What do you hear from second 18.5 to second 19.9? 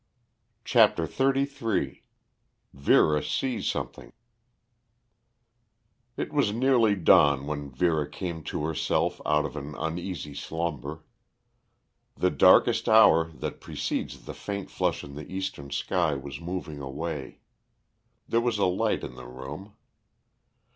a light in the room.